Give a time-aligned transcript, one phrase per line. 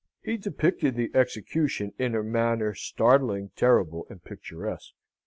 [0.23, 4.93] He depicted the execution in a manner startling, terrible, and picturesque.